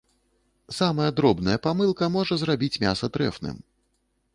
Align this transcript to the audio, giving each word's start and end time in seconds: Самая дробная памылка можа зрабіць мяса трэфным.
Самая 0.77 1.11
дробная 1.19 1.57
памылка 1.67 2.11
можа 2.17 2.41
зрабіць 2.45 2.75
мяса 2.87 3.15
трэфным. 3.21 3.67